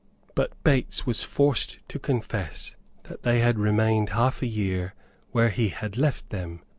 [0.33, 4.95] But Bates was forced to confess that they had remained half a year
[5.29, 6.63] where he had left them.